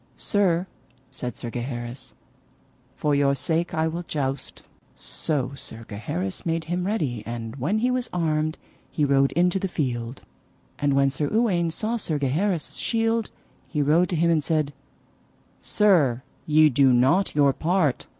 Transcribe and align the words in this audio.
Sir, 0.17 0.65
said 1.11 1.35
Sir 1.35 1.51
Gaheris, 1.51 2.15
for 2.95 3.13
your 3.13 3.35
sake 3.35 3.71
I 3.75 3.87
will 3.87 4.01
joust. 4.01 4.63
So 4.95 5.51
Sir 5.53 5.85
Gaheris 5.87 6.43
made 6.43 6.63
him 6.63 6.87
ready, 6.87 7.21
and 7.27 7.57
when 7.57 7.77
he 7.77 7.91
was 7.91 8.09
armed 8.11 8.57
he 8.89 9.05
rode 9.05 9.31
into 9.33 9.59
the 9.59 9.67
field. 9.67 10.23
And 10.79 10.95
when 10.95 11.11
Sir 11.11 11.29
Uwaine 11.29 11.69
saw 11.69 11.97
Sir 11.97 12.17
Gaheris' 12.17 12.77
shield 12.79 13.29
he 13.67 13.83
rode 13.83 14.09
to 14.09 14.15
him 14.15 14.31
and 14.31 14.43
said: 14.43 14.73
Sir, 15.59 16.23
ye 16.47 16.69
do 16.71 16.91
not 16.91 17.35
your 17.35 17.53
part. 17.53 18.07